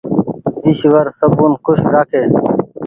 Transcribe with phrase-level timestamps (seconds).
[0.65, 2.23] ايشور سبون کوش رآکي